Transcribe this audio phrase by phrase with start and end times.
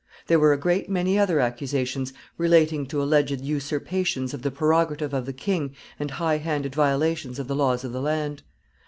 [0.25, 5.27] There were a great many other accusations, relating to alleged usurpations of the prerogative of
[5.27, 8.41] the king and high handed violations of the laws of the land.